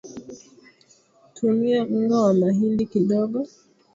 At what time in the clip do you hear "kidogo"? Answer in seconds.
2.85-3.45